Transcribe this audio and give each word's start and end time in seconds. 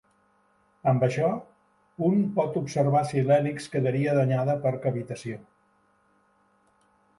Amb 0.91 1.03
això, 1.07 1.27
un 2.07 2.23
pot 2.39 2.57
observar 2.63 3.03
si 3.11 3.23
l'hèlix 3.29 3.69
quedaria 3.77 4.17
danyada 4.23 4.57
per 4.67 4.75
cavitació. 4.89 5.41